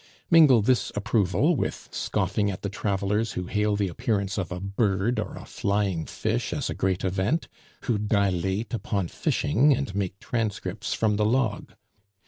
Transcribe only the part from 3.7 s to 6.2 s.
the appearance of a bird or a flying